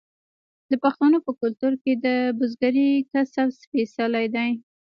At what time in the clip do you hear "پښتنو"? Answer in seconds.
0.83-1.17